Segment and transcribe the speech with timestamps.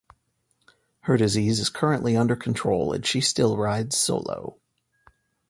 [1.01, 4.57] Her disease is currently under control and she still rides solo.